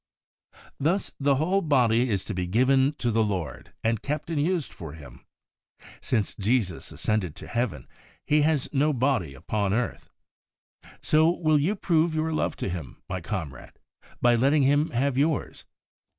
[0.79, 4.73] Thus the whole body is to be given to the Lord, and kept and used
[4.73, 5.23] for Him.
[6.01, 7.87] Since Jesus ascended to Heaven,
[8.25, 10.09] He has no body upon earth.
[11.03, 13.73] So, will you prove your love to Him, my comrade,
[14.19, 15.65] by letting Him have yours